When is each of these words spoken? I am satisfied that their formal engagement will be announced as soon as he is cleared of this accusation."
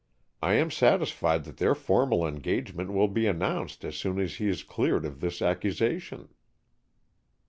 I 0.41 0.53
am 0.53 0.71
satisfied 0.71 1.43
that 1.43 1.57
their 1.57 1.75
formal 1.75 2.25
engagement 2.25 2.91
will 2.91 3.07
be 3.07 3.27
announced 3.27 3.85
as 3.85 3.95
soon 3.97 4.17
as 4.17 4.37
he 4.37 4.47
is 4.47 4.63
cleared 4.63 5.05
of 5.05 5.19
this 5.21 5.43
accusation." 5.43 6.29